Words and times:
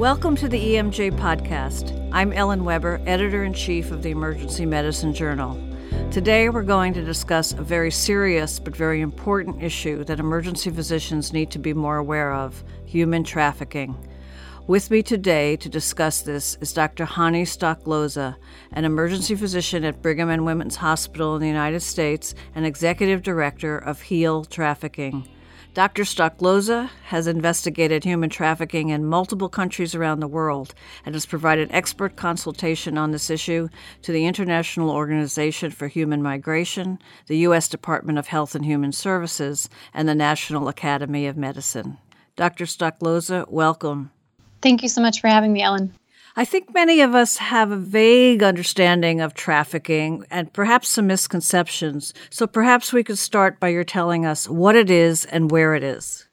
Welcome 0.00 0.34
to 0.36 0.48
the 0.48 0.58
EMJ 0.58 1.18
podcast. 1.18 2.08
I'm 2.10 2.32
Ellen 2.32 2.64
Weber, 2.64 3.02
editor 3.04 3.44
in 3.44 3.52
chief 3.52 3.90
of 3.90 4.02
the 4.02 4.08
Emergency 4.08 4.64
Medicine 4.64 5.12
Journal. 5.12 5.62
Today, 6.10 6.48
we're 6.48 6.62
going 6.62 6.94
to 6.94 7.04
discuss 7.04 7.52
a 7.52 7.62
very 7.62 7.90
serious 7.90 8.58
but 8.58 8.74
very 8.74 9.02
important 9.02 9.62
issue 9.62 10.02
that 10.04 10.18
emergency 10.18 10.70
physicians 10.70 11.34
need 11.34 11.50
to 11.50 11.58
be 11.58 11.74
more 11.74 11.98
aware 11.98 12.32
of 12.32 12.64
human 12.86 13.24
trafficking. 13.24 13.94
With 14.66 14.90
me 14.90 15.02
today 15.02 15.56
to 15.56 15.68
discuss 15.68 16.22
this 16.22 16.56
is 16.62 16.72
Dr. 16.72 17.04
Hanni 17.04 17.42
Stoklosa, 17.42 18.36
an 18.72 18.86
emergency 18.86 19.34
physician 19.34 19.84
at 19.84 20.00
Brigham 20.00 20.30
and 20.30 20.46
Women's 20.46 20.76
Hospital 20.76 21.34
in 21.34 21.42
the 21.42 21.46
United 21.46 21.80
States 21.80 22.34
and 22.54 22.64
executive 22.64 23.22
director 23.22 23.76
of 23.76 24.00
HEAL 24.00 24.46
Trafficking. 24.46 25.28
Dr. 25.72 26.02
Stoklosa 26.02 26.90
has 27.04 27.28
investigated 27.28 28.02
human 28.02 28.28
trafficking 28.28 28.88
in 28.88 29.06
multiple 29.06 29.48
countries 29.48 29.94
around 29.94 30.18
the 30.18 30.26
world 30.26 30.74
and 31.06 31.14
has 31.14 31.26
provided 31.26 31.70
expert 31.70 32.16
consultation 32.16 32.98
on 32.98 33.12
this 33.12 33.30
issue 33.30 33.68
to 34.02 34.10
the 34.10 34.26
International 34.26 34.90
Organization 34.90 35.70
for 35.70 35.86
Human 35.86 36.22
Migration, 36.22 36.98
the 37.28 37.38
U.S. 37.38 37.68
Department 37.68 38.18
of 38.18 38.26
Health 38.26 38.56
and 38.56 38.64
Human 38.64 38.90
Services, 38.90 39.68
and 39.94 40.08
the 40.08 40.14
National 40.14 40.66
Academy 40.66 41.28
of 41.28 41.36
Medicine. 41.36 41.98
Dr. 42.34 42.64
Stoklosa, 42.64 43.48
welcome. 43.48 44.10
Thank 44.62 44.82
you 44.82 44.88
so 44.88 45.00
much 45.00 45.20
for 45.20 45.28
having 45.28 45.52
me, 45.52 45.62
Ellen. 45.62 45.94
I 46.40 46.46
think 46.46 46.72
many 46.72 47.02
of 47.02 47.14
us 47.14 47.36
have 47.36 47.70
a 47.70 47.76
vague 47.76 48.42
understanding 48.42 49.20
of 49.20 49.34
trafficking 49.34 50.24
and 50.30 50.50
perhaps 50.50 50.88
some 50.88 51.06
misconceptions. 51.06 52.14
So 52.30 52.46
perhaps 52.46 52.94
we 52.94 53.04
could 53.04 53.18
start 53.18 53.60
by 53.60 53.68
your 53.68 53.84
telling 53.84 54.24
us 54.24 54.48
what 54.48 54.74
it 54.74 54.88
is 54.88 55.26
and 55.26 55.50
where 55.50 55.74
it 55.74 55.82
is. 55.82 56.26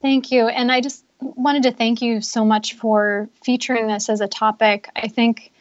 Thank 0.00 0.32
you. 0.32 0.48
And 0.48 0.72
I 0.72 0.80
just 0.80 1.04
wanted 1.20 1.64
to 1.64 1.70
thank 1.70 2.00
you 2.00 2.22
so 2.22 2.46
much 2.46 2.76
for 2.76 3.28
featuring 3.44 3.88
this 3.88 4.08
as 4.08 4.22
a 4.22 4.26
topic. 4.26 4.88
I 4.96 5.08
think 5.08 5.52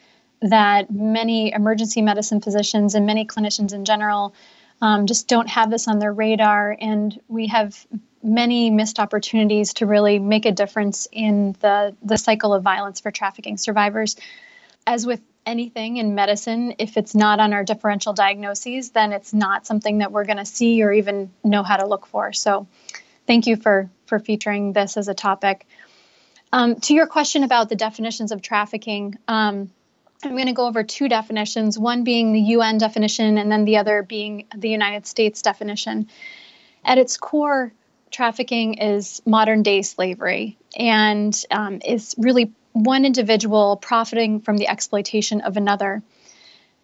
that 0.41 0.89
many 0.89 1.51
emergency 1.51 2.01
medicine 2.01 2.39
physicians 2.39 2.95
and 2.95 3.05
many 3.05 3.25
clinicians 3.25 3.73
in 3.73 3.83
general 3.83 4.33
um, 4.79 5.05
just 5.05 5.27
don't 5.27 5.49
have 5.49 5.69
this 5.69 5.89
on 5.89 5.99
their 5.99 6.13
radar. 6.13 6.77
And 6.79 7.19
we 7.27 7.47
have 7.47 7.85
many 8.23 8.69
missed 8.69 8.99
opportunities 8.99 9.73
to 9.75 9.85
really 9.85 10.19
make 10.19 10.45
a 10.45 10.51
difference 10.51 11.07
in 11.11 11.55
the, 11.59 11.95
the 12.03 12.17
cycle 12.17 12.53
of 12.53 12.63
violence 12.63 12.99
for 12.99 13.11
trafficking 13.11 13.57
survivors. 13.57 14.15
As 14.85 15.05
with 15.05 15.21
anything 15.45 15.97
in 15.97 16.15
medicine, 16.15 16.75
if 16.79 16.97
it's 16.97 17.15
not 17.15 17.39
on 17.39 17.53
our 17.53 17.63
differential 17.63 18.13
diagnoses, 18.13 18.91
then 18.91 19.11
it's 19.11 19.33
not 19.33 19.65
something 19.65 19.99
that 19.99 20.11
we're 20.11 20.25
going 20.25 20.37
to 20.37 20.45
see 20.45 20.83
or 20.83 20.91
even 20.91 21.31
know 21.43 21.63
how 21.63 21.77
to 21.77 21.87
look 21.87 22.05
for. 22.07 22.33
So, 22.33 22.67
thank 23.27 23.47
you 23.47 23.55
for 23.55 23.89
for 24.05 24.19
featuring 24.19 24.73
this 24.73 24.97
as 24.97 25.07
a 25.07 25.13
topic. 25.13 25.65
Um, 26.51 26.75
to 26.81 26.93
your 26.93 27.07
question 27.07 27.43
about 27.43 27.69
the 27.69 27.77
definitions 27.77 28.31
of 28.31 28.41
trafficking, 28.41 29.17
um, 29.27 29.71
I'm 30.23 30.31
going 30.31 30.47
to 30.47 30.53
go 30.53 30.67
over 30.67 30.83
two 30.83 31.07
definitions. 31.07 31.79
One 31.79 32.03
being 32.03 32.33
the 32.33 32.41
UN 32.41 32.77
definition, 32.77 33.37
and 33.37 33.51
then 33.51 33.65
the 33.65 33.77
other 33.77 34.03
being 34.03 34.47
the 34.55 34.69
United 34.69 35.07
States 35.07 35.41
definition. 35.41 36.09
At 36.83 36.97
its 36.97 37.17
core, 37.17 37.71
trafficking 38.11 38.75
is 38.75 39.21
modern 39.25 39.63
day 39.63 39.81
slavery 39.81 40.57
and 40.77 41.43
um, 41.49 41.81
is 41.83 42.13
really 42.17 42.51
one 42.73 43.05
individual 43.05 43.77
profiting 43.77 44.41
from 44.41 44.57
the 44.57 44.67
exploitation 44.67 45.41
of 45.41 45.57
another. 45.57 46.03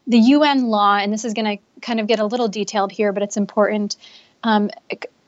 The 0.07 0.17
UN 0.17 0.67
law, 0.67 0.97
and 0.97 1.11
this 1.11 1.25
is 1.25 1.33
going 1.33 1.57
to 1.57 1.63
kind 1.81 1.99
of 1.99 2.07
get 2.07 2.19
a 2.19 2.25
little 2.25 2.47
detailed 2.47 2.91
here, 2.91 3.11
but 3.11 3.23
it's 3.23 3.37
important, 3.37 3.97
um, 4.43 4.71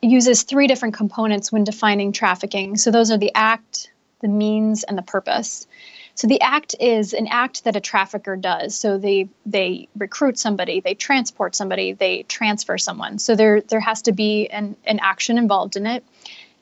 uses 0.02 0.42
three 0.42 0.66
different 0.66 0.94
components 0.94 1.52
when 1.52 1.64
defining 1.64 2.12
trafficking. 2.12 2.76
So 2.76 2.90
those 2.90 3.10
are 3.10 3.18
the 3.18 3.32
act, 3.34 3.92
the 4.20 4.28
means, 4.28 4.84
and 4.84 4.96
the 4.96 5.02
purpose. 5.02 5.66
So 6.14 6.26
the 6.26 6.40
act 6.40 6.74
is 6.78 7.12
an 7.12 7.26
act 7.28 7.64
that 7.64 7.76
a 7.76 7.80
trafficker 7.80 8.36
does. 8.36 8.76
So 8.76 8.98
they 8.98 9.28
they 9.46 9.88
recruit 9.96 10.38
somebody, 10.38 10.80
they 10.80 10.94
transport 10.94 11.54
somebody, 11.54 11.92
they 11.92 12.24
transfer 12.24 12.78
someone. 12.78 13.18
So 13.18 13.34
there 13.36 13.60
there 13.62 13.80
has 13.80 14.02
to 14.02 14.12
be 14.12 14.48
an, 14.48 14.76
an 14.84 15.00
action 15.00 15.38
involved 15.38 15.76
in 15.76 15.86
it. 15.86 16.04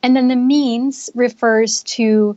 And 0.03 0.15
then 0.15 0.29
the 0.29 0.37
means 0.37 1.11
refers 1.15 1.83
to 1.85 2.37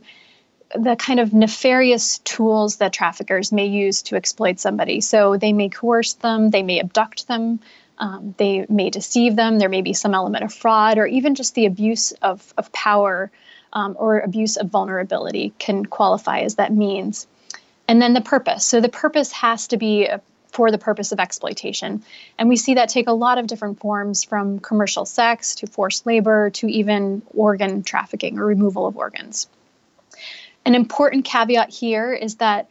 the 0.74 0.96
kind 0.96 1.20
of 1.20 1.32
nefarious 1.32 2.18
tools 2.18 2.76
that 2.76 2.92
traffickers 2.92 3.52
may 3.52 3.66
use 3.66 4.02
to 4.02 4.16
exploit 4.16 4.58
somebody. 4.58 5.00
So 5.00 5.36
they 5.36 5.52
may 5.52 5.68
coerce 5.68 6.14
them, 6.14 6.50
they 6.50 6.62
may 6.62 6.80
abduct 6.80 7.28
them, 7.28 7.60
um, 7.98 8.34
they 8.38 8.66
may 8.68 8.90
deceive 8.90 9.36
them, 9.36 9.58
there 9.58 9.68
may 9.68 9.82
be 9.82 9.92
some 9.92 10.14
element 10.14 10.44
of 10.44 10.52
fraud, 10.52 10.98
or 10.98 11.06
even 11.06 11.34
just 11.34 11.54
the 11.54 11.66
abuse 11.66 12.12
of, 12.22 12.54
of 12.56 12.72
power 12.72 13.30
um, 13.72 13.96
or 13.98 14.20
abuse 14.20 14.56
of 14.56 14.68
vulnerability 14.68 15.52
can 15.58 15.84
qualify 15.86 16.40
as 16.40 16.56
that 16.56 16.72
means. 16.72 17.26
And 17.88 18.00
then 18.00 18.14
the 18.14 18.20
purpose. 18.20 18.64
So 18.64 18.80
the 18.80 18.88
purpose 18.88 19.32
has 19.32 19.68
to 19.68 19.76
be 19.76 20.08
uh, 20.08 20.18
for 20.48 20.70
the 20.70 20.78
purpose 20.78 21.12
of 21.12 21.18
exploitation. 21.18 22.02
And 22.38 22.48
we 22.48 22.56
see 22.56 22.74
that 22.74 22.90
take 22.90 23.08
a 23.08 23.12
lot 23.12 23.38
of 23.38 23.46
different 23.46 23.80
forms 23.80 24.22
from 24.22 24.58
commercial 24.60 25.06
sex 25.06 25.54
to 25.56 25.66
forced 25.66 26.06
labor 26.06 26.50
to 26.50 26.66
even 26.68 27.22
organ 27.34 27.82
trafficking 27.82 28.38
or 28.38 28.44
removal 28.44 28.86
of 28.86 28.96
organs. 28.96 29.48
An 30.64 30.74
important 30.74 31.24
caveat 31.24 31.70
here 31.70 32.12
is 32.12 32.36
that 32.36 32.68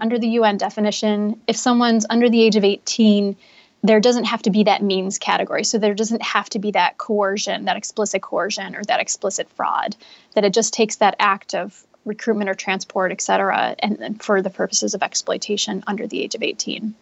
under 0.00 0.18
the 0.18 0.28
UN 0.28 0.56
definition, 0.56 1.40
if 1.46 1.56
someone's 1.56 2.06
under 2.08 2.30
the 2.30 2.42
age 2.42 2.56
of 2.56 2.64
18, 2.64 3.36
there 3.82 4.00
doesn't 4.00 4.24
have 4.24 4.42
to 4.42 4.50
be 4.50 4.64
that 4.64 4.82
means 4.82 5.18
category. 5.18 5.64
So 5.64 5.78
there 5.78 5.94
doesn't 5.94 6.22
have 6.22 6.50
to 6.50 6.58
be 6.58 6.72
that 6.72 6.98
coercion, 6.98 7.64
that 7.64 7.76
explicit 7.76 8.22
coercion 8.22 8.76
or 8.76 8.84
that 8.84 9.00
explicit 9.00 9.48
fraud, 9.50 9.96
that 10.34 10.44
it 10.44 10.52
just 10.52 10.74
takes 10.74 10.96
that 10.96 11.16
act 11.18 11.54
of 11.54 11.84
recruitment 12.04 12.50
or 12.50 12.54
transport, 12.54 13.12
et 13.12 13.20
cetera, 13.20 13.74
and 13.78 13.96
then 13.96 14.14
for 14.14 14.42
the 14.42 14.50
purposes 14.50 14.94
of 14.94 15.02
exploitation 15.02 15.82
under 15.86 16.06
the 16.06 16.22
age 16.22 16.34
of 16.34 16.42
18. 16.42 16.94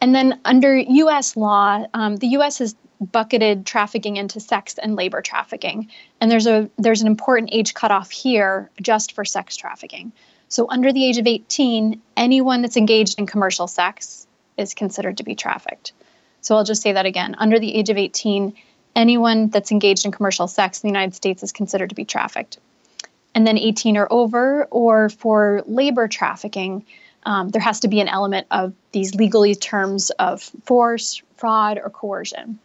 And 0.00 0.14
then 0.14 0.40
under 0.44 0.76
US 0.76 1.36
law, 1.36 1.84
um, 1.94 2.16
the 2.16 2.28
US 2.28 2.58
has 2.58 2.74
bucketed 3.00 3.66
trafficking 3.66 4.16
into 4.16 4.40
sex 4.40 4.78
and 4.78 4.96
labor 4.96 5.20
trafficking. 5.20 5.88
And 6.20 6.30
there's 6.30 6.46
a 6.46 6.70
there's 6.78 7.02
an 7.02 7.06
important 7.06 7.50
age 7.52 7.74
cutoff 7.74 8.10
here 8.10 8.70
just 8.80 9.12
for 9.12 9.24
sex 9.24 9.56
trafficking. 9.56 10.12
So 10.48 10.66
under 10.68 10.92
the 10.92 11.04
age 11.04 11.18
of 11.18 11.26
18, 11.26 12.00
anyone 12.16 12.62
that's 12.62 12.76
engaged 12.76 13.18
in 13.18 13.26
commercial 13.26 13.66
sex, 13.66 14.23
is 14.56 14.74
considered 14.74 15.18
to 15.18 15.24
be 15.24 15.34
trafficked. 15.34 15.92
So 16.40 16.56
I'll 16.56 16.64
just 16.64 16.82
say 16.82 16.92
that 16.92 17.06
again. 17.06 17.34
Under 17.38 17.58
the 17.58 17.74
age 17.74 17.90
of 17.90 17.96
18, 17.96 18.54
anyone 18.94 19.48
that's 19.48 19.72
engaged 19.72 20.04
in 20.04 20.12
commercial 20.12 20.46
sex 20.46 20.82
in 20.82 20.88
the 20.88 20.92
United 20.92 21.14
States 21.14 21.42
is 21.42 21.52
considered 21.52 21.88
to 21.90 21.94
be 21.94 22.04
trafficked. 22.04 22.58
And 23.34 23.46
then 23.46 23.58
18 23.58 23.96
or 23.96 24.06
over, 24.12 24.64
or 24.70 25.08
for 25.08 25.62
labor 25.66 26.06
trafficking, 26.06 26.84
um, 27.26 27.48
there 27.48 27.62
has 27.62 27.80
to 27.80 27.88
be 27.88 28.00
an 28.00 28.08
element 28.08 28.46
of 28.50 28.74
these 28.92 29.14
legally 29.14 29.54
terms 29.54 30.10
of 30.10 30.42
force, 30.64 31.22
fraud, 31.36 31.80
or 31.82 31.90
coercion. 31.90 32.58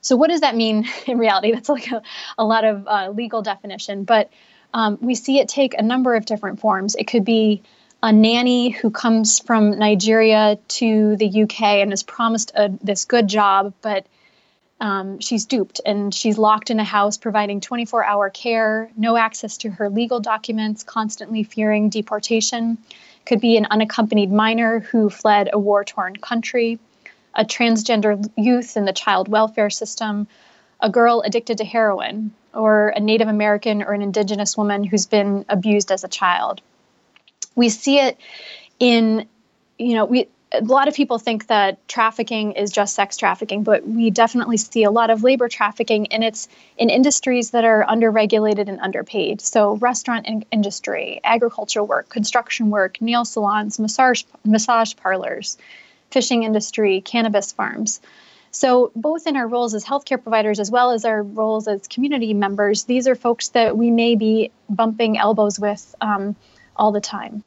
So, 0.00 0.16
what 0.16 0.30
does 0.30 0.40
that 0.40 0.56
mean 0.56 0.86
in 1.06 1.18
reality? 1.18 1.52
That's 1.52 1.68
like 1.68 1.90
a, 1.90 2.02
a 2.38 2.44
lot 2.44 2.64
of 2.64 2.86
uh, 2.86 3.10
legal 3.10 3.42
definition, 3.42 4.04
but 4.04 4.30
um, 4.72 4.98
we 5.00 5.14
see 5.14 5.40
it 5.40 5.48
take 5.48 5.74
a 5.74 5.82
number 5.82 6.14
of 6.14 6.26
different 6.26 6.60
forms. 6.60 6.94
It 6.94 7.04
could 7.04 7.24
be 7.24 7.62
a 8.02 8.12
nanny 8.12 8.70
who 8.70 8.90
comes 8.90 9.40
from 9.40 9.78
Nigeria 9.78 10.58
to 10.68 11.16
the 11.16 11.42
UK 11.42 11.62
and 11.62 11.92
is 11.92 12.04
promised 12.04 12.52
a, 12.54 12.70
this 12.82 13.04
good 13.04 13.26
job, 13.26 13.74
but 13.82 14.06
um, 14.80 15.18
she's 15.18 15.46
duped 15.46 15.80
and 15.84 16.14
she's 16.14 16.38
locked 16.38 16.70
in 16.70 16.78
a 16.78 16.84
house 16.84 17.16
providing 17.16 17.60
24 17.60 18.04
hour 18.04 18.30
care, 18.30 18.88
no 18.96 19.16
access 19.16 19.56
to 19.58 19.70
her 19.70 19.90
legal 19.90 20.20
documents, 20.20 20.84
constantly 20.84 21.42
fearing 21.42 21.88
deportation. 21.88 22.78
Could 23.26 23.40
be 23.40 23.56
an 23.56 23.66
unaccompanied 23.68 24.30
minor 24.30 24.78
who 24.78 25.10
fled 25.10 25.50
a 25.52 25.58
war 25.58 25.84
torn 25.84 26.14
country, 26.16 26.78
a 27.34 27.44
transgender 27.44 28.24
youth 28.36 28.76
in 28.76 28.84
the 28.84 28.92
child 28.92 29.26
welfare 29.26 29.70
system, 29.70 30.28
a 30.80 30.88
girl 30.88 31.22
addicted 31.26 31.58
to 31.58 31.64
heroin, 31.64 32.30
or 32.54 32.90
a 32.90 33.00
Native 33.00 33.26
American 33.26 33.82
or 33.82 33.92
an 33.92 34.02
indigenous 34.02 34.56
woman 34.56 34.84
who's 34.84 35.06
been 35.06 35.44
abused 35.48 35.90
as 35.90 36.04
a 36.04 36.08
child 36.08 36.62
we 37.58 37.68
see 37.68 37.98
it 37.98 38.16
in 38.78 39.28
you 39.78 39.94
know 39.94 40.06
we 40.06 40.28
a 40.52 40.62
lot 40.62 40.88
of 40.88 40.94
people 40.94 41.18
think 41.18 41.48
that 41.48 41.86
trafficking 41.88 42.52
is 42.52 42.70
just 42.70 42.94
sex 42.94 43.18
trafficking, 43.18 43.64
but 43.64 43.86
we 43.86 44.08
definitely 44.08 44.56
see 44.56 44.82
a 44.82 44.90
lot 44.90 45.10
of 45.10 45.22
labor 45.22 45.46
trafficking, 45.46 46.10
and 46.10 46.24
it's 46.24 46.48
in 46.78 46.88
industries 46.88 47.50
that 47.50 47.66
are 47.66 47.84
underregulated 47.86 48.66
and 48.66 48.80
underpaid. 48.80 49.42
So, 49.42 49.76
restaurant 49.76 50.26
in- 50.26 50.46
industry, 50.50 51.20
agricultural 51.22 51.86
work, 51.86 52.08
construction 52.08 52.70
work, 52.70 52.98
nail 53.02 53.26
salons, 53.26 53.78
massage 53.78 54.22
massage 54.44 54.96
parlors, 54.96 55.58
fishing 56.10 56.44
industry, 56.44 57.02
cannabis 57.02 57.52
farms. 57.52 58.00
So, 58.50 58.90
both 58.96 59.26
in 59.26 59.36
our 59.36 59.46
roles 59.46 59.74
as 59.74 59.84
healthcare 59.84 60.22
providers 60.22 60.60
as 60.60 60.70
well 60.70 60.92
as 60.92 61.04
our 61.04 61.22
roles 61.22 61.68
as 61.68 61.86
community 61.88 62.32
members, 62.32 62.84
these 62.84 63.06
are 63.06 63.14
folks 63.14 63.48
that 63.50 63.76
we 63.76 63.90
may 63.90 64.14
be 64.14 64.50
bumping 64.70 65.18
elbows 65.18 65.60
with 65.60 65.94
um, 66.00 66.36
all 66.74 66.92
the 66.92 67.02
time. 67.02 67.44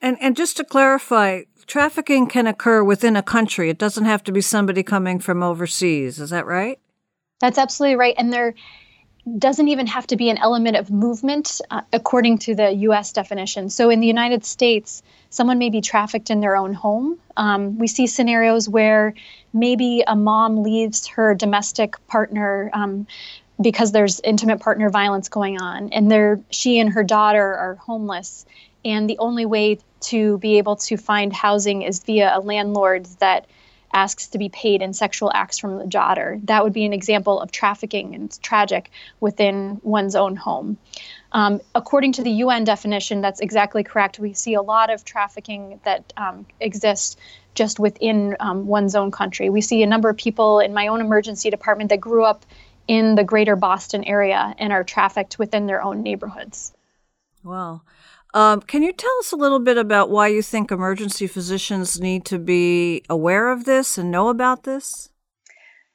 And 0.00 0.16
and 0.20 0.36
just 0.36 0.56
to 0.58 0.64
clarify, 0.64 1.42
trafficking 1.66 2.26
can 2.26 2.46
occur 2.46 2.82
within 2.82 3.16
a 3.16 3.22
country. 3.22 3.70
It 3.70 3.78
doesn't 3.78 4.04
have 4.04 4.22
to 4.24 4.32
be 4.32 4.40
somebody 4.40 4.82
coming 4.82 5.18
from 5.18 5.42
overseas. 5.42 6.20
Is 6.20 6.30
that 6.30 6.46
right? 6.46 6.78
That's 7.40 7.58
absolutely 7.58 7.96
right. 7.96 8.14
And 8.18 8.32
there 8.32 8.54
doesn't 9.36 9.68
even 9.68 9.86
have 9.86 10.06
to 10.06 10.16
be 10.16 10.30
an 10.30 10.38
element 10.38 10.76
of 10.76 10.90
movement 10.90 11.60
uh, 11.70 11.82
according 11.92 12.38
to 12.38 12.54
the 12.54 12.72
US 12.72 13.12
definition. 13.12 13.68
So 13.68 13.90
in 13.90 14.00
the 14.00 14.06
United 14.06 14.44
States, 14.44 15.02
someone 15.30 15.58
may 15.58 15.70
be 15.70 15.80
trafficked 15.80 16.30
in 16.30 16.40
their 16.40 16.56
own 16.56 16.72
home. 16.72 17.18
Um, 17.36 17.78
we 17.78 17.88
see 17.88 18.06
scenarios 18.06 18.68
where 18.68 19.14
maybe 19.52 20.02
a 20.06 20.16
mom 20.16 20.62
leaves 20.62 21.06
her 21.08 21.34
domestic 21.34 21.94
partner. 22.06 22.70
Um, 22.72 23.06
because 23.60 23.90
there's 23.90 24.20
intimate 24.20 24.60
partner 24.60 24.88
violence 24.88 25.28
going 25.28 25.60
on, 25.60 25.92
and 25.92 26.08
they 26.08 26.34
she 26.48 26.78
and 26.78 26.92
her 26.92 27.02
daughter 27.02 27.42
are 27.42 27.74
homeless, 27.74 28.46
and 28.84 29.10
the 29.10 29.18
only 29.18 29.46
way 29.46 29.80
to 30.00 30.38
be 30.38 30.58
able 30.58 30.76
to 30.76 30.96
find 30.96 31.32
housing 31.32 31.82
is 31.82 32.02
via 32.02 32.36
a 32.36 32.40
landlord 32.40 33.06
that 33.20 33.46
asks 33.92 34.28
to 34.28 34.38
be 34.38 34.48
paid 34.48 34.82
in 34.82 34.92
sexual 34.92 35.30
acts 35.32 35.58
from 35.58 35.78
the 35.78 35.86
daughter. 35.86 36.38
That 36.44 36.62
would 36.62 36.72
be 36.72 36.84
an 36.84 36.92
example 36.92 37.40
of 37.40 37.50
trafficking 37.50 38.14
and 38.14 38.24
it's 38.24 38.38
tragic 38.38 38.90
within 39.20 39.80
one's 39.82 40.14
own 40.14 40.36
home. 40.36 40.76
Um, 41.32 41.60
according 41.74 42.12
to 42.12 42.22
the 42.22 42.30
UN 42.30 42.64
definition, 42.64 43.20
that's 43.20 43.40
exactly 43.40 43.84
correct. 43.84 44.18
We 44.18 44.34
see 44.34 44.54
a 44.54 44.62
lot 44.62 44.90
of 44.90 45.04
trafficking 45.04 45.80
that 45.84 46.12
um, 46.16 46.46
exists 46.60 47.16
just 47.54 47.78
within 47.78 48.36
um, 48.40 48.66
one's 48.66 48.94
own 48.94 49.10
country. 49.10 49.50
We 49.50 49.60
see 49.60 49.82
a 49.82 49.86
number 49.86 50.08
of 50.08 50.16
people 50.16 50.60
in 50.60 50.74
my 50.74 50.88
own 50.88 51.00
emergency 51.00 51.50
department 51.50 51.90
that 51.90 52.00
grew 52.00 52.24
up 52.24 52.44
in 52.86 53.14
the 53.14 53.24
greater 53.24 53.56
Boston 53.56 54.04
area 54.04 54.54
and 54.58 54.72
are 54.72 54.84
trafficked 54.84 55.38
within 55.38 55.66
their 55.66 55.82
own 55.82 56.02
neighborhoods. 56.02 56.72
Wow. 57.44 57.82
Um, 58.34 58.60
can 58.60 58.82
you 58.82 58.92
tell 58.92 59.16
us 59.20 59.32
a 59.32 59.36
little 59.36 59.58
bit 59.58 59.78
about 59.78 60.10
why 60.10 60.28
you 60.28 60.42
think 60.42 60.70
emergency 60.70 61.26
physicians 61.26 62.00
need 62.00 62.24
to 62.26 62.38
be 62.38 63.02
aware 63.08 63.50
of 63.50 63.64
this 63.64 63.96
and 63.96 64.10
know 64.10 64.28
about 64.28 64.64
this? 64.64 65.10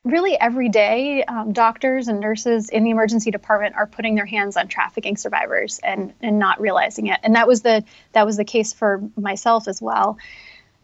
Really, 0.04 0.38
every 0.38 0.68
day, 0.68 1.24
um, 1.24 1.54
doctors 1.54 2.10
and 2.10 2.20
nurses 2.20 2.70
in 2.70 2.84
the 2.84 2.90
emergency 2.90 3.32
department 3.32 3.76
are 3.76 3.88
putting 3.88 4.16
their 4.16 4.26
hands 4.26 4.58
on 4.58 4.68
trafficking 4.68 5.16
survivors 5.16 5.80
and, 5.82 6.14
and 6.22 6.38
not 6.38 6.60
realizing 6.60 7.08
it. 7.08 7.20
And 7.24 7.36
that 7.36 7.48
was 7.48 7.62
the 7.62 7.86
that 8.12 8.26
was 8.26 8.36
the 8.36 8.44
case 8.44 8.74
for 8.74 9.02
myself 9.16 9.68
as 9.70 9.82
well. 9.82 10.18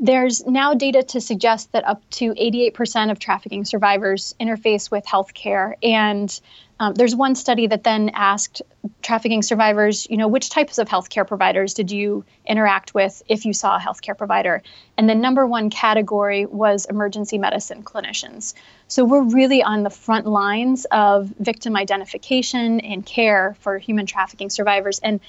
There's 0.02 0.46
now 0.46 0.76
data 0.76 1.04
to 1.04 1.20
suggest 1.20 1.74
that 1.74 1.86
up 1.86 2.02
to 2.12 2.34
88% 2.34 3.12
of 3.12 3.20
trafficking 3.20 3.66
survivors 3.66 4.34
interface 4.40 4.90
with 4.90 5.06
healthcare. 5.06 5.74
And 5.84 6.40
um, 6.80 6.94
there's 6.94 7.14
one 7.14 7.36
study 7.36 7.68
that 7.68 7.84
then 7.84 8.10
asked 8.14 8.62
trafficking 9.02 9.42
survivors, 9.42 10.08
you 10.10 10.16
know, 10.16 10.30
which 10.30 10.50
types 10.50 10.78
of 10.78 10.88
healthcare 10.88 11.28
providers 11.28 11.74
did 11.74 11.92
you 11.92 12.24
interact 12.46 12.94
with 12.94 13.22
if 13.28 13.44
you 13.44 13.52
saw 13.52 13.76
a 13.76 13.80
healthcare 13.80 14.18
provider? 14.18 14.64
And 14.98 15.10
the 15.10 15.16
number 15.16 15.46
one 15.46 15.70
category 15.70 16.46
was 16.46 16.86
emergency 16.86 17.38
medicine 17.38 17.84
clinicians. 17.84 18.54
So 18.88 19.04
we're 19.04 19.24
really 19.24 19.62
on 19.62 19.84
the 19.84 19.90
front 19.90 20.26
lines 20.26 20.86
of 20.92 21.28
victim 21.40 21.76
identification 21.76 22.80
and 22.80 23.06
care 23.06 23.58
for 23.60 23.78
human 23.78 24.06
trafficking 24.06 24.50
survivors. 24.50 25.00
And 25.00 25.20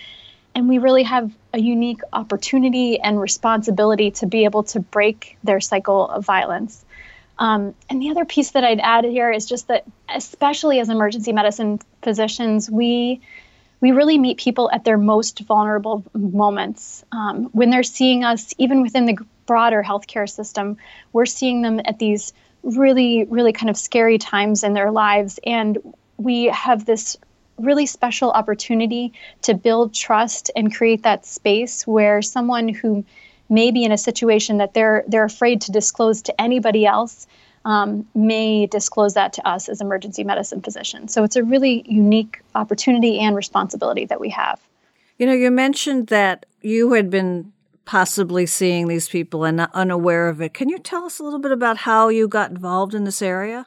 and 0.55 0.69
we 0.69 0.79
really 0.79 1.02
have 1.02 1.32
a 1.52 1.58
unique 1.58 2.00
opportunity 2.12 3.00
and 3.00 3.20
responsibility 3.20 4.11
to 4.12 4.26
be 4.26 4.44
able 4.44 4.64
to 4.64 4.81
break 4.81 5.38
their 5.44 5.61
cycle 5.61 6.08
of 6.08 6.25
violence. 6.25 6.85
Um, 7.38 7.75
and 7.88 8.02
the 8.02 8.11
other 8.11 8.25
piece 8.26 8.50
that 8.50 8.64
I'd 8.64 8.81
add 8.81 9.05
here 9.05 9.31
is 9.32 9.47
just 9.47 9.69
that, 9.69 9.85
especially 10.14 10.79
as 10.79 10.91
emergency 10.91 11.32
medicine 11.32 11.81
physicians, 12.02 12.70
we 12.70 13.20
we 13.81 13.93
really 13.93 14.19
meet 14.19 14.37
people 14.37 14.70
at 14.70 14.85
their 14.85 14.99
most 14.99 15.41
vulnerable 15.41 16.05
moments 16.12 17.02
um, 17.12 17.47
when 17.52 17.70
they're 17.70 17.82
seeing 17.82 18.25
us, 18.25 18.52
even 18.58 18.82
within 18.82 19.06
the 19.06 19.17
broader 19.47 19.82
healthcare 19.82 20.29
system. 20.29 20.76
We're 21.14 21.25
seeing 21.25 21.62
them 21.62 21.81
at 21.87 21.99
these 21.99 22.35
really, 22.62 23.25
really 23.25 23.55
kind 23.55 23.70
of 23.70 23.79
scary 23.79 24.19
times 24.19 24.64
in 24.64 24.75
their 24.75 24.91
lives, 24.91 25.41
and 25.47 25.79
we 26.19 26.44
have 26.44 26.85
this 26.85 27.17
really 27.61 27.87
special 27.87 28.31
opportunity 28.31 29.12
to 29.43 29.55
build 29.55 29.95
trust 29.95 30.51
and 30.57 30.75
create 30.75 31.03
that 31.03 31.27
space 31.27 31.87
where 31.87 32.23
someone 32.23 32.69
who 32.69 33.05
may 33.49 33.71
be 33.71 33.85
in 33.85 33.93
a 33.93 33.99
situation 33.99 34.59
that 34.59 34.75
they're 34.75 35.05
they're 35.09 35.25
afraid 35.25 35.61
to 35.62 35.73
disclose 35.73 36.23
to 36.23 36.41
anybody 36.41 36.87
else 36.87 37.27
um, 37.65 38.07
may 38.15 38.67
disclose 38.67 39.15
that 39.15 39.35
to 39.35 39.47
us 39.47 39.69
as 39.69 39.81
emergency 39.81 40.25
medicine 40.25 40.62
physicians. 40.62 41.12
So 41.12 41.25
it's 41.25 41.37
a 41.37 41.45
really 41.45 41.85
unique 41.87 42.41
opportunity 42.55 43.19
and 43.19 43.37
responsibility 43.37 44.07
that 44.07 44.21
we 44.21 44.31
have. 44.31 44.59
You 45.19 45.27
know, 45.27 45.35
you 45.35 45.51
mentioned 45.51 46.07
that 46.07 46.47
you 46.62 46.95
had 46.95 47.11
been 47.11 47.53
possibly 47.85 48.47
seeing 48.47 48.89
these 48.89 49.09
people 49.09 49.45
and 49.45 49.61
unaware 49.75 50.29
of 50.29 50.41
it. 50.41 50.55
Can 50.55 50.69
you 50.69 50.79
tell 50.79 51.05
us 51.05 51.19
a 51.19 51.25
little 51.25 51.39
bit 51.39 51.53
about 51.53 51.79
how 51.79 52.09
you 52.09 52.29
got 52.29 52.51
involved 52.51 52.95
in 52.95 53.05
this 53.05 53.21
area? 53.21 53.67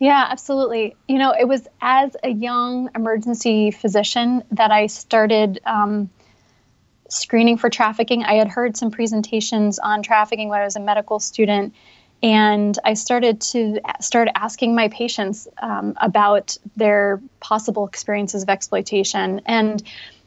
Yeah, 0.00 0.26
absolutely. 0.28 0.96
You 1.08 1.18
know, 1.18 1.34
it 1.38 1.46
was 1.46 1.66
as 1.80 2.16
a 2.22 2.28
young 2.28 2.90
emergency 2.94 3.70
physician 3.70 4.42
that 4.50 4.70
I 4.70 4.86
started 4.88 5.60
um, 5.64 6.10
screening 7.08 7.58
for 7.58 7.70
trafficking. 7.70 8.24
I 8.24 8.34
had 8.34 8.48
heard 8.48 8.76
some 8.76 8.90
presentations 8.90 9.78
on 9.78 10.02
trafficking 10.02 10.48
when 10.48 10.60
I 10.60 10.64
was 10.64 10.76
a 10.76 10.80
medical 10.80 11.20
student, 11.20 11.74
and 12.22 12.76
I 12.84 12.94
started 12.94 13.40
to 13.52 13.80
start 14.00 14.28
asking 14.34 14.74
my 14.74 14.88
patients 14.88 15.46
um, 15.58 15.94
about 16.00 16.56
their 16.76 17.20
possible 17.40 17.86
experiences 17.86 18.42
of 18.42 18.48
exploitation. 18.48 19.42
And, 19.46 19.82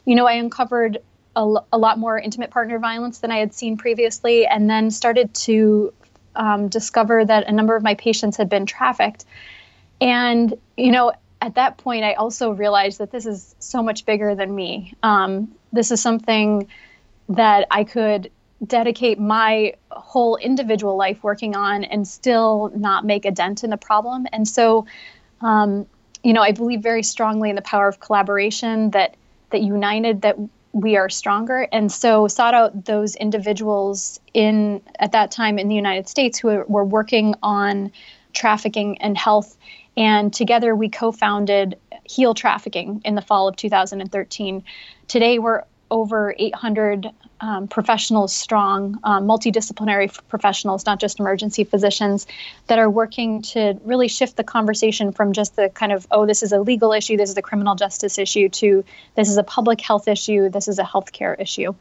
you 0.05 0.15
know, 0.15 0.25
I 0.27 0.33
uncovered 0.33 0.99
a, 1.35 1.43
lot 1.45 1.99
more 1.99 2.17
intimate 2.17 2.49
partner 2.49 2.79
violence 2.79 3.19
than 3.19 3.31
I 3.31 3.37
had 3.37 3.53
seen 3.53 3.77
previously, 3.77 4.47
and 4.47 4.69
then 4.69 4.89
started 4.89 5.33
to 5.35 5.93
um, 6.35 6.67
discover 6.67 7.23
that 7.25 7.47
a 7.47 7.51
number 7.51 7.75
of 7.75 7.83
my 7.83 7.93
patients 7.95 8.37
had 8.37 8.49
been 8.49 8.65
trafficked. 8.65 9.25
And, 9.99 10.53
you 10.75 10.91
know, 10.91 11.13
at 11.41 11.55
that 11.55 11.77
point, 11.77 12.03
I 12.03 12.13
also 12.13 12.51
realized 12.51 12.99
that 12.99 13.11
this 13.11 13.25
is 13.25 13.55
so 13.59 13.83
much 13.83 14.05
bigger 14.05 14.35
than 14.35 14.53
me. 14.53 14.93
Um, 15.03 15.55
this 15.71 15.91
is 15.91 16.01
something 16.01 16.67
that 17.29 17.67
I 17.71 17.83
could 17.83 18.31
dedicate 18.65 19.19
my 19.19 19.73
whole 19.91 20.35
individual 20.37 20.97
life 20.97 21.23
working 21.23 21.55
on 21.55 21.83
and 21.83 22.07
still 22.07 22.71
not 22.75 23.05
make 23.05 23.25
a 23.25 23.31
dent 23.31 23.63
in 23.63 23.69
the 23.69 23.77
problem. 23.77 24.25
And 24.31 24.47
so, 24.47 24.87
um, 25.41 25.85
you 26.23 26.33
know, 26.33 26.41
I 26.41 26.51
believe 26.51 26.81
very 26.81 27.03
strongly 27.03 27.49
in 27.49 27.55
the 27.55 27.61
power 27.61 27.87
of 27.87 27.99
collaboration 27.99 28.91
that 28.91 29.15
that 29.51 29.61
united 29.61 30.23
that 30.23 30.37
we 30.73 30.97
are 30.97 31.09
stronger. 31.09 31.67
And 31.71 31.91
so 31.91 32.27
sought 32.27 32.53
out 32.53 32.85
those 32.85 33.15
individuals 33.15 34.19
in 34.33 34.81
at 34.99 35.11
that 35.13 35.31
time 35.31 35.57
in 35.57 35.67
the 35.67 35.75
United 35.75 36.09
States 36.09 36.37
who 36.39 36.63
were 36.67 36.83
working 36.83 37.35
on 37.41 37.91
trafficking 38.33 39.01
and 39.01 39.17
health 39.17 39.57
and 39.97 40.31
together 40.31 40.75
we 40.75 40.87
co 40.87 41.11
founded 41.11 41.77
Heal 42.05 42.33
Trafficking 42.33 43.01
in 43.03 43.15
the 43.15 43.21
fall 43.21 43.49
of 43.49 43.57
2013. 43.57 44.63
Today 45.07 45.39
we're 45.39 45.63
over 45.89 46.35
800 46.37 47.09
um, 47.39 47.67
professionals 47.67 48.33
strong, 48.33 48.99
um, 49.03 49.25
multidisciplinary 49.25 50.15
professionals, 50.27 50.85
not 50.85 50.99
just 50.99 51.19
emergency 51.19 51.63
physicians, 51.63 52.27
that 52.67 52.79
are 52.79 52.89
working 52.89 53.41
to 53.41 53.79
really 53.83 54.07
shift 54.07 54.35
the 54.35 54.43
conversation 54.43 55.11
from 55.11 55.33
just 55.33 55.55
the 55.55 55.69
kind 55.69 55.91
of, 55.91 56.05
oh, 56.11 56.25
this 56.25 56.43
is 56.43 56.51
a 56.51 56.59
legal 56.59 56.93
issue, 56.93 57.15
this 57.15 57.29
is 57.29 57.37
a 57.37 57.41
criminal 57.41 57.75
justice 57.75 58.17
issue, 58.17 58.49
to 58.49 58.83
this 59.15 59.29
is 59.29 59.37
a 59.37 59.43
public 59.43 59.79
health 59.81 60.07
issue, 60.07 60.49
this 60.49 60.67
is 60.67 60.79
a 60.79 60.83
healthcare 60.83 61.39
issue 61.39 61.73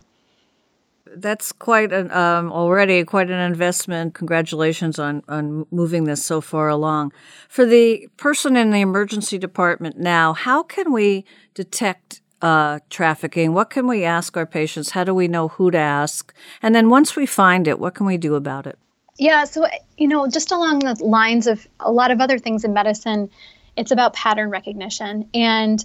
that's 1.16 1.52
quite 1.52 1.92
an 1.92 2.10
um, 2.12 2.52
already 2.52 3.04
quite 3.04 3.30
an 3.30 3.40
investment. 3.40 4.14
Congratulations 4.14 4.98
on 4.98 5.22
on 5.28 5.66
moving 5.70 6.04
this 6.04 6.24
so 6.24 6.40
far 6.40 6.68
along. 6.68 7.12
For 7.48 7.64
the 7.64 8.08
person 8.16 8.56
in 8.56 8.70
the 8.70 8.80
emergency 8.80 9.38
department 9.38 9.98
now, 9.98 10.32
how 10.32 10.62
can 10.62 10.92
we 10.92 11.24
detect 11.54 12.20
uh, 12.42 12.80
trafficking? 12.90 13.54
What 13.54 13.70
can 13.70 13.86
we 13.86 14.04
ask 14.04 14.36
our 14.36 14.46
patients? 14.46 14.90
How 14.90 15.04
do 15.04 15.14
we 15.14 15.28
know 15.28 15.48
who 15.48 15.70
to 15.70 15.78
ask? 15.78 16.34
And 16.62 16.74
then 16.74 16.90
once 16.90 17.16
we 17.16 17.26
find 17.26 17.66
it, 17.66 17.78
what 17.78 17.94
can 17.94 18.06
we 18.06 18.18
do 18.18 18.34
about 18.34 18.66
it? 18.66 18.78
Yeah, 19.18 19.44
so 19.44 19.66
you 19.96 20.08
know, 20.08 20.28
just 20.28 20.52
along 20.52 20.80
the 20.80 20.94
lines 21.02 21.46
of 21.46 21.66
a 21.80 21.90
lot 21.90 22.10
of 22.10 22.20
other 22.20 22.38
things 22.38 22.64
in 22.64 22.72
medicine, 22.72 23.30
it's 23.76 23.90
about 23.90 24.12
pattern 24.12 24.50
recognition 24.50 25.28
and 25.32 25.84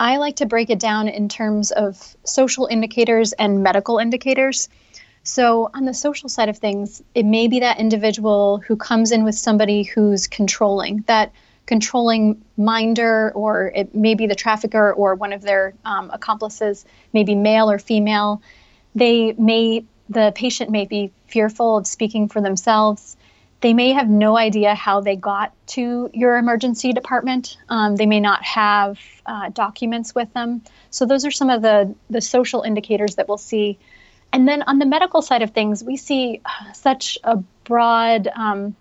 I 0.00 0.16
like 0.16 0.36
to 0.36 0.46
break 0.46 0.70
it 0.70 0.78
down 0.78 1.08
in 1.08 1.28
terms 1.28 1.72
of 1.72 2.16
social 2.24 2.66
indicators 2.66 3.34
and 3.34 3.62
medical 3.62 3.98
indicators. 3.98 4.70
So, 5.24 5.70
on 5.74 5.84
the 5.84 5.92
social 5.92 6.30
side 6.30 6.48
of 6.48 6.56
things, 6.56 7.02
it 7.14 7.26
may 7.26 7.48
be 7.48 7.60
that 7.60 7.78
individual 7.78 8.62
who 8.66 8.76
comes 8.76 9.12
in 9.12 9.24
with 9.24 9.34
somebody 9.34 9.82
who's 9.82 10.26
controlling, 10.26 11.04
that 11.06 11.32
controlling 11.66 12.42
minder, 12.56 13.30
or 13.34 13.72
it 13.76 13.94
may 13.94 14.14
be 14.14 14.26
the 14.26 14.34
trafficker 14.34 14.90
or 14.94 15.16
one 15.16 15.34
of 15.34 15.42
their 15.42 15.74
um, 15.84 16.08
accomplices, 16.10 16.86
maybe 17.12 17.34
male 17.34 17.70
or 17.70 17.78
female. 17.78 18.40
They 18.94 19.34
may, 19.34 19.84
the 20.08 20.32
patient 20.34 20.70
may 20.70 20.86
be 20.86 21.12
fearful 21.26 21.76
of 21.76 21.86
speaking 21.86 22.26
for 22.28 22.40
themselves. 22.40 23.18
They 23.60 23.74
may 23.74 23.92
have 23.92 24.08
no 24.08 24.36
idea 24.38 24.74
how 24.74 25.00
they 25.00 25.16
got 25.16 25.52
to 25.68 26.10
your 26.14 26.38
emergency 26.38 26.92
department. 26.92 27.58
Um, 27.68 27.96
they 27.96 28.06
may 28.06 28.20
not 28.20 28.42
have 28.42 28.98
uh, 29.26 29.50
documents 29.50 30.14
with 30.14 30.32
them. 30.32 30.62
So 30.90 31.04
those 31.04 31.26
are 31.26 31.30
some 31.30 31.50
of 31.50 31.60
the 31.62 31.94
the 32.08 32.20
social 32.20 32.62
indicators 32.62 33.16
that 33.16 33.28
we'll 33.28 33.38
see. 33.38 33.78
And 34.32 34.48
then 34.48 34.62
on 34.62 34.78
the 34.78 34.86
medical 34.86 35.22
side 35.22 35.42
of 35.42 35.50
things, 35.50 35.84
we 35.84 35.96
see 35.96 36.40
uh, 36.44 36.72
such 36.72 37.18
a 37.24 37.36
broad 37.64 38.28
um, 38.28 38.76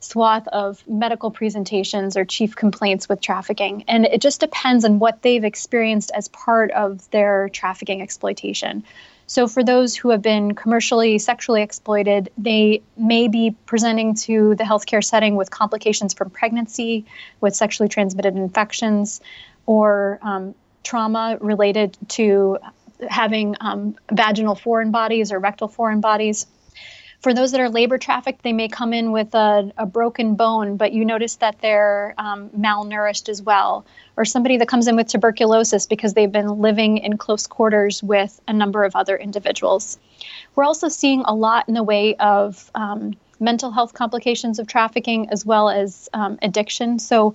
swath 0.00 0.46
of 0.48 0.86
medical 0.88 1.30
presentations 1.30 2.16
or 2.16 2.24
chief 2.24 2.54
complaints 2.56 3.08
with 3.08 3.20
trafficking. 3.20 3.84
And 3.88 4.04
it 4.04 4.20
just 4.20 4.40
depends 4.40 4.84
on 4.84 4.98
what 4.98 5.22
they've 5.22 5.44
experienced 5.44 6.10
as 6.14 6.28
part 6.28 6.70
of 6.72 7.08
their 7.10 7.48
trafficking 7.48 8.02
exploitation. 8.02 8.84
So, 9.26 9.48
for 9.48 9.64
those 9.64 9.96
who 9.96 10.10
have 10.10 10.20
been 10.20 10.54
commercially 10.54 11.18
sexually 11.18 11.62
exploited, 11.62 12.30
they 12.36 12.82
may 12.96 13.28
be 13.28 13.56
presenting 13.64 14.14
to 14.16 14.54
the 14.54 14.64
healthcare 14.64 15.02
setting 15.02 15.36
with 15.36 15.50
complications 15.50 16.12
from 16.12 16.30
pregnancy, 16.30 17.06
with 17.40 17.56
sexually 17.56 17.88
transmitted 17.88 18.36
infections, 18.36 19.20
or 19.66 20.18
um, 20.22 20.54
trauma 20.82 21.38
related 21.40 21.96
to 22.08 22.58
having 23.08 23.56
um, 23.60 23.96
vaginal 24.12 24.54
foreign 24.54 24.90
bodies 24.90 25.32
or 25.32 25.38
rectal 25.38 25.68
foreign 25.68 26.00
bodies. 26.00 26.46
For 27.24 27.32
those 27.32 27.52
that 27.52 27.60
are 27.62 27.70
labor 27.70 27.96
trafficked, 27.96 28.42
they 28.42 28.52
may 28.52 28.68
come 28.68 28.92
in 28.92 29.10
with 29.10 29.34
a, 29.34 29.72
a 29.78 29.86
broken 29.86 30.34
bone, 30.34 30.76
but 30.76 30.92
you 30.92 31.06
notice 31.06 31.36
that 31.36 31.58
they're 31.62 32.14
um, 32.18 32.50
malnourished 32.50 33.30
as 33.30 33.40
well. 33.40 33.86
Or 34.18 34.26
somebody 34.26 34.58
that 34.58 34.68
comes 34.68 34.88
in 34.88 34.94
with 34.94 35.08
tuberculosis 35.08 35.86
because 35.86 36.12
they've 36.12 36.30
been 36.30 36.60
living 36.60 36.98
in 36.98 37.16
close 37.16 37.46
quarters 37.46 38.02
with 38.02 38.38
a 38.46 38.52
number 38.52 38.84
of 38.84 38.94
other 38.94 39.16
individuals. 39.16 39.98
We're 40.54 40.64
also 40.64 40.88
seeing 40.88 41.22
a 41.22 41.34
lot 41.34 41.66
in 41.66 41.72
the 41.72 41.82
way 41.82 42.14
of 42.16 42.70
um, 42.74 43.14
mental 43.40 43.70
health 43.70 43.94
complications 43.94 44.58
of 44.58 44.66
trafficking 44.66 45.30
as 45.30 45.46
well 45.46 45.70
as 45.70 46.10
um, 46.12 46.38
addiction. 46.42 46.98
So, 46.98 47.32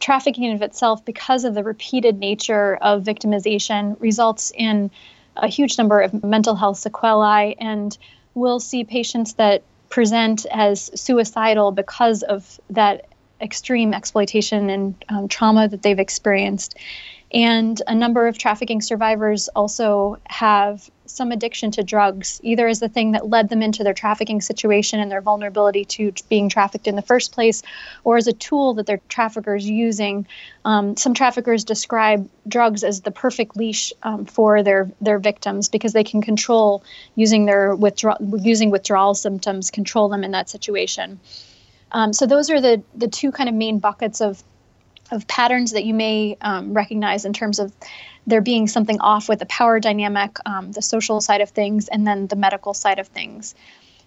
trafficking 0.00 0.42
in 0.42 0.56
of 0.56 0.62
itself, 0.62 1.04
because 1.04 1.44
of 1.44 1.54
the 1.54 1.62
repeated 1.62 2.18
nature 2.18 2.74
of 2.74 3.04
victimization, 3.04 4.00
results 4.00 4.50
in 4.52 4.90
a 5.36 5.46
huge 5.46 5.78
number 5.78 6.00
of 6.00 6.24
mental 6.24 6.56
health 6.56 6.78
sequelae 6.78 7.54
and 7.60 7.96
we'll 8.38 8.60
see 8.60 8.84
patients 8.84 9.34
that 9.34 9.62
present 9.88 10.46
as 10.50 10.90
suicidal 10.94 11.72
because 11.72 12.22
of 12.22 12.60
that 12.70 13.06
extreme 13.40 13.94
exploitation 13.94 14.70
and 14.70 15.04
um, 15.08 15.28
trauma 15.28 15.68
that 15.68 15.82
they've 15.82 15.98
experienced. 15.98 16.76
And 17.32 17.80
a 17.86 17.94
number 17.94 18.26
of 18.26 18.38
trafficking 18.38 18.80
survivors 18.80 19.48
also 19.48 20.18
have 20.24 20.88
some 21.10 21.32
addiction 21.32 21.70
to 21.72 21.82
drugs, 21.82 22.40
either 22.42 22.68
as 22.68 22.80
the 22.80 22.88
thing 22.88 23.12
that 23.12 23.28
led 23.28 23.48
them 23.48 23.62
into 23.62 23.82
their 23.82 23.94
trafficking 23.94 24.40
situation 24.40 25.00
and 25.00 25.10
their 25.10 25.20
vulnerability 25.20 25.84
to 25.84 26.12
being 26.28 26.48
trafficked 26.48 26.86
in 26.86 26.96
the 26.96 27.02
first 27.02 27.32
place, 27.32 27.62
or 28.04 28.16
as 28.16 28.26
a 28.26 28.32
tool 28.32 28.74
that 28.74 28.86
their 28.86 29.00
traffickers 29.08 29.68
using. 29.68 30.26
Um, 30.64 30.96
some 30.96 31.14
traffickers 31.14 31.64
describe 31.64 32.28
drugs 32.46 32.84
as 32.84 33.00
the 33.00 33.10
perfect 33.10 33.56
leash 33.56 33.92
um, 34.02 34.24
for 34.24 34.62
their 34.62 34.90
their 35.00 35.18
victims 35.18 35.68
because 35.68 35.92
they 35.92 36.04
can 36.04 36.22
control 36.22 36.82
using 37.14 37.46
their 37.46 37.74
withdraw 37.74 38.16
using 38.20 38.70
withdrawal 38.70 39.14
symptoms, 39.14 39.70
control 39.70 40.08
them 40.08 40.24
in 40.24 40.32
that 40.32 40.48
situation. 40.48 41.20
Um, 41.92 42.12
so 42.12 42.26
those 42.26 42.50
are 42.50 42.60
the 42.60 42.82
the 42.94 43.08
two 43.08 43.32
kind 43.32 43.48
of 43.48 43.54
main 43.54 43.78
buckets 43.78 44.20
of 44.20 44.42
of 45.10 45.26
patterns 45.26 45.72
that 45.72 45.84
you 45.84 45.94
may 45.94 46.36
um, 46.40 46.74
recognize 46.74 47.24
in 47.24 47.32
terms 47.32 47.58
of 47.58 47.72
there 48.28 48.40
being 48.40 48.68
something 48.68 49.00
off 49.00 49.28
with 49.28 49.38
the 49.38 49.46
power 49.46 49.80
dynamic, 49.80 50.36
um, 50.46 50.72
the 50.72 50.82
social 50.82 51.20
side 51.20 51.40
of 51.40 51.50
things, 51.50 51.88
and 51.88 52.06
then 52.06 52.26
the 52.26 52.36
medical 52.36 52.74
side 52.74 52.98
of 52.98 53.08
things. 53.08 53.54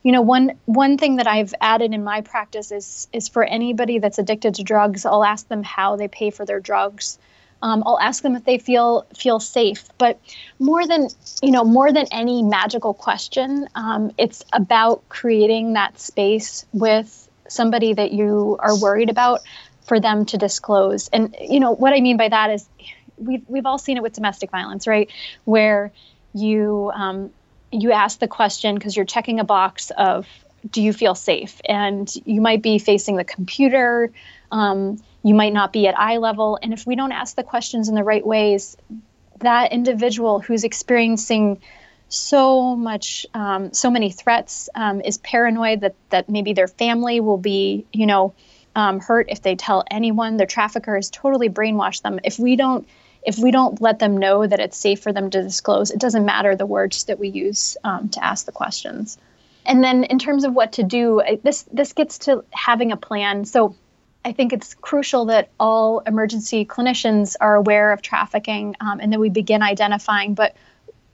You 0.03 0.11
know, 0.11 0.21
one 0.21 0.53
one 0.65 0.97
thing 0.97 1.17
that 1.17 1.27
I've 1.27 1.53
added 1.59 1.93
in 1.93 2.03
my 2.03 2.21
practice 2.21 2.71
is 2.71 3.07
is 3.13 3.27
for 3.27 3.43
anybody 3.43 3.99
that's 3.99 4.19
addicted 4.19 4.55
to 4.55 4.63
drugs, 4.63 5.05
I'll 5.05 5.23
ask 5.23 5.47
them 5.47 5.63
how 5.63 5.95
they 5.95 6.07
pay 6.07 6.29
for 6.29 6.45
their 6.45 6.59
drugs. 6.59 7.19
Um, 7.63 7.83
I'll 7.85 7.99
ask 7.99 8.23
them 8.23 8.35
if 8.35 8.43
they 8.43 8.57
feel 8.57 9.05
feel 9.15 9.39
safe. 9.39 9.85
But 9.97 10.19
more 10.59 10.87
than 10.87 11.09
you 11.41 11.51
know, 11.51 11.63
more 11.63 11.91
than 11.91 12.07
any 12.11 12.41
magical 12.43 12.93
question, 12.93 13.67
um, 13.75 14.11
it's 14.17 14.43
about 14.53 15.07
creating 15.09 15.73
that 15.73 15.99
space 15.99 16.65
with 16.73 17.27
somebody 17.47 17.93
that 17.93 18.11
you 18.11 18.57
are 18.59 18.79
worried 18.79 19.09
about 19.09 19.41
for 19.83 19.99
them 19.99 20.25
to 20.25 20.37
disclose. 20.37 21.09
And 21.09 21.35
you 21.41 21.59
know 21.59 21.71
what 21.71 21.93
I 21.93 22.01
mean 22.01 22.17
by 22.17 22.29
that 22.29 22.49
is 22.49 22.67
we've 23.21 23.43
we've 23.47 23.65
all 23.65 23.77
seen 23.77 23.97
it 23.97 24.03
with 24.03 24.13
domestic 24.13 24.51
violence, 24.51 24.87
right? 24.87 25.09
Where 25.45 25.91
you 26.33 26.91
um, 26.93 27.31
you 27.71 27.91
ask 27.91 28.19
the 28.19 28.27
question 28.27 28.75
because 28.75 28.95
you're 28.95 29.05
checking 29.05 29.39
a 29.39 29.43
box 29.43 29.91
of 29.91 30.27
do 30.69 30.81
you 30.81 30.93
feel 30.93 31.15
safe, 31.15 31.59
and 31.65 32.11
you 32.25 32.41
might 32.41 32.61
be 32.61 32.79
facing 32.79 33.15
the 33.15 33.23
computer. 33.23 34.11
Um, 34.51 35.01
you 35.23 35.33
might 35.33 35.53
not 35.53 35.71
be 35.71 35.87
at 35.87 35.97
eye 35.97 36.17
level, 36.17 36.59
and 36.61 36.73
if 36.73 36.85
we 36.85 36.95
don't 36.95 37.11
ask 37.11 37.35
the 37.35 37.43
questions 37.43 37.89
in 37.89 37.95
the 37.95 38.03
right 38.03 38.25
ways, 38.25 38.77
that 39.39 39.71
individual 39.71 40.39
who's 40.39 40.63
experiencing 40.63 41.61
so 42.09 42.75
much 42.75 43.25
um, 43.33 43.73
so 43.73 43.89
many 43.89 44.11
threats 44.11 44.69
um, 44.75 45.01
is 45.01 45.17
paranoid 45.17 45.81
that 45.81 45.95
that 46.09 46.29
maybe 46.29 46.53
their 46.53 46.67
family 46.67 47.19
will 47.19 47.37
be 47.37 47.85
you 47.93 48.05
know 48.05 48.33
um, 48.75 48.99
hurt 48.99 49.27
if 49.29 49.41
they 49.41 49.55
tell 49.55 49.83
anyone. 49.89 50.37
Their 50.37 50.47
trafficker 50.47 50.95
has 50.95 51.09
totally 51.09 51.49
brainwashed 51.49 52.01
them. 52.01 52.19
If 52.23 52.37
we 52.37 52.55
don't 52.55 52.87
if 53.23 53.37
we 53.37 53.51
don't 53.51 53.81
let 53.81 53.99
them 53.99 54.17
know 54.17 54.45
that 54.45 54.59
it's 54.59 54.77
safe 54.77 55.01
for 55.01 55.13
them 55.13 55.29
to 55.29 55.41
disclose, 55.41 55.91
it 55.91 55.99
doesn't 55.99 56.25
matter 56.25 56.55
the 56.55 56.65
words 56.65 57.05
that 57.05 57.19
we 57.19 57.29
use 57.29 57.77
um, 57.83 58.09
to 58.09 58.23
ask 58.23 58.45
the 58.45 58.51
questions. 58.51 59.17
And 59.65 59.83
then 59.83 60.03
in 60.05 60.17
terms 60.17 60.43
of 60.43 60.53
what 60.53 60.73
to 60.73 60.83
do, 60.83 61.21
this 61.43 61.63
this 61.71 61.93
gets 61.93 62.17
to 62.19 62.43
having 62.51 62.91
a 62.91 62.97
plan. 62.97 63.45
So 63.45 63.75
I 64.25 64.31
think 64.31 64.53
it's 64.53 64.73
crucial 64.73 65.25
that 65.25 65.49
all 65.59 65.99
emergency 65.99 66.65
clinicians 66.65 67.35
are 67.39 67.55
aware 67.55 67.91
of 67.91 68.01
trafficking 68.01 68.75
um, 68.79 68.99
and 68.99 69.13
that 69.13 69.19
we 69.19 69.29
begin 69.29 69.61
identifying. 69.61 70.33
But 70.33 70.55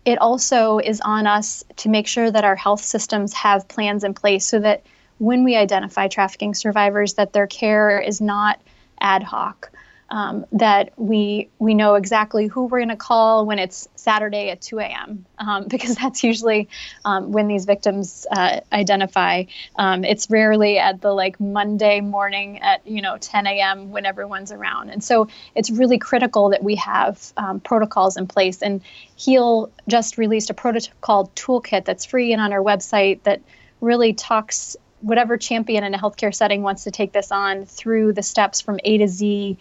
it 0.06 0.20
also 0.20 0.80
is 0.80 1.02
on 1.02 1.28
us 1.28 1.66
to 1.78 1.90
make 1.90 2.08
sure 2.08 2.32
that 2.32 2.46
our 2.46 2.56
health 2.56 2.82
systems 2.82 3.34
have 3.34 3.68
plans 3.68 4.06
in 4.06 4.14
place 4.14 4.46
so 4.46 4.60
that 4.60 4.84
when 5.18 5.44
we 5.44 5.58
identify 5.58 6.08
trafficking 6.08 6.54
survivors 6.54 7.16
that 7.16 7.34
their 7.34 7.48
care 7.48 8.00
is 8.00 8.22
not 8.22 8.62
ad 9.02 9.24
hoc 9.24 9.72
um, 10.10 10.46
that 10.54 10.94
we 10.98 11.50
we 11.60 11.74
know 11.74 11.96
exactly 11.96 12.48
who 12.48 12.66
we're 12.66 12.80
going 12.80 12.90
to 12.90 12.96
call 12.96 13.46
when 13.46 13.60
it's 13.60 13.88
Saturday 13.96 14.50
at 14.50 14.62
2 14.62 14.80
a.m. 14.80 15.26
Um, 15.38 15.68
because 15.68 15.96
that's 15.96 16.24
usually 16.24 16.70
um, 17.06 17.32
when 17.32 17.48
these 17.48 17.66
victims 17.66 18.26
uh, 18.32 18.62
identify. 18.72 19.44
Um, 19.76 20.04
it's 20.04 20.30
rarely 20.30 20.78
at 20.80 21.02
the 21.02 21.12
like 21.12 21.40
Monday 21.40 22.02
morning 22.02 22.60
at 22.62 22.86
you 22.88 23.02
know 23.02 23.18
10 23.18 23.48
a.m. 23.48 23.92
when 23.92 24.06
everyone's 24.06 24.52
around, 24.52 24.90
and 24.90 25.04
so 25.04 25.28
it's 25.56 25.70
really 25.70 25.98
critical 25.98 26.50
that 26.50 26.64
we 26.64 26.76
have 26.76 27.34
um, 27.38 27.60
protocols 27.60 28.18
in 28.18 28.28
place. 28.28 28.62
And 28.62 28.82
Heal 29.16 29.72
just 29.88 30.18
released 30.18 30.50
a 30.50 30.54
protocol 30.54 31.32
toolkit 31.36 31.86
that's 31.86 32.06
free 32.06 32.34
and 32.34 32.42
on 32.42 32.54
our 32.54 32.64
website 32.64 33.24
that 33.24 33.42
really 33.82 34.14
talks 34.14 34.78
whatever 35.02 35.38
champion 35.38 35.84
in 35.84 35.94
a 35.94 35.98
healthcare 35.98 36.34
setting 36.34 36.64
wants 36.64 36.86
to 36.86 36.92
take 36.92 37.12
this 37.12 37.32
on 37.32 37.66
through 37.66 38.14
the 38.14 38.24
steps 38.24 38.62
from 38.62 38.80
A 38.84 38.98
to 38.98 39.08
Z 39.08 39.58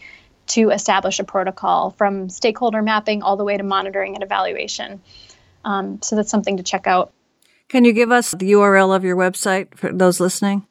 to 0.48 0.70
establish 0.70 1.18
a 1.18 1.24
protocol 1.24 1.90
from 1.90 2.28
stakeholder 2.28 2.82
mapping 2.82 3.22
all 3.22 3.36
the 3.36 3.44
way 3.44 3.56
to 3.56 3.62
monitoring 3.62 4.14
and 4.14 4.22
evaluation. 4.22 5.00
Um, 5.64 6.00
so 6.02 6.16
that's 6.16 6.30
something 6.30 6.58
to 6.58 6.62
check 6.62 6.86
out. 6.86 7.12
Can 7.68 7.84
you 7.84 7.92
give 7.92 8.12
us 8.12 8.30
the 8.30 8.52
URL 8.52 8.94
of 8.94 9.04
your 9.04 9.16
website 9.16 9.76
for 9.76 9.92
those 9.92 10.20
listening? 10.20 10.66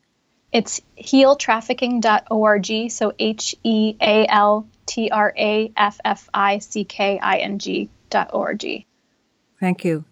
It's 0.54 0.80
healtrafficking.org. 0.98 2.92
So 2.92 3.14
H 3.20 3.56
E 3.64 3.98
A 4.00 4.26
L 4.28 4.68
T 4.86 5.10
R 5.12 5.34
A 5.38 5.74
F 5.76 6.00
F 6.06 6.30
I 6.34 6.60
C 6.60 6.86
K 6.86 7.20
I 7.20 7.38
N 7.40 7.60
G.org. 7.60 8.86
Thank 9.60 9.84
you. 9.84 10.06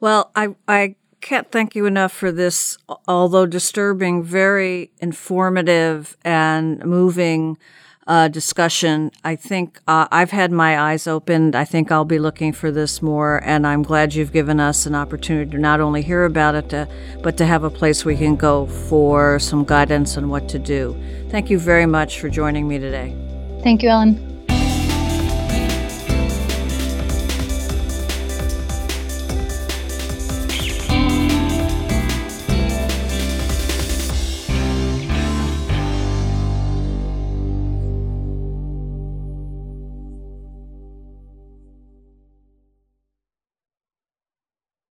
Well, 0.00 0.30
I, 0.34 0.54
I 0.68 0.96
can't 1.20 1.50
thank 1.50 1.74
you 1.74 1.86
enough 1.86 2.12
for 2.12 2.32
this, 2.32 2.76
although 3.06 3.46
disturbing, 3.46 4.22
very 4.22 4.90
informative 4.98 6.16
and 6.24 6.84
moving 6.84 7.58
uh, 8.06 8.28
discussion. 8.28 9.10
I 9.24 9.36
think 9.36 9.80
uh, 9.86 10.08
I've 10.10 10.30
had 10.30 10.50
my 10.52 10.78
eyes 10.78 11.06
opened. 11.06 11.54
I 11.54 11.64
think 11.64 11.92
I'll 11.92 12.04
be 12.04 12.18
looking 12.18 12.52
for 12.52 12.70
this 12.70 13.02
more, 13.02 13.40
and 13.44 13.66
I'm 13.66 13.82
glad 13.82 14.14
you've 14.14 14.32
given 14.32 14.60
us 14.60 14.86
an 14.86 14.94
opportunity 14.94 15.50
to 15.52 15.58
not 15.58 15.80
only 15.80 16.02
hear 16.02 16.24
about 16.24 16.54
it, 16.54 16.70
to, 16.70 16.88
but 17.22 17.36
to 17.38 17.46
have 17.46 17.64
a 17.64 17.70
place 17.70 18.04
we 18.04 18.16
can 18.16 18.36
go 18.36 18.66
for 18.66 19.38
some 19.38 19.64
guidance 19.64 20.16
on 20.16 20.28
what 20.28 20.48
to 20.48 20.58
do. 20.58 20.96
Thank 21.30 21.50
you 21.50 21.58
very 21.58 21.86
much 21.86 22.20
for 22.20 22.28
joining 22.28 22.66
me 22.66 22.78
today. 22.78 23.14
Thank 23.62 23.82
you, 23.82 23.90
Ellen. 23.90 24.29